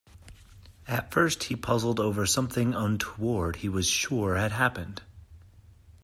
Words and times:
At 0.87 1.11
first 1.11 1.43
he 1.43 1.55
puzzled 1.55 1.99
over 1.99 2.25
something 2.25 2.73
untoward 2.73 3.57
he 3.57 3.69
was 3.69 3.85
sure 3.87 4.35
had 4.35 4.51
happened. 4.51 5.03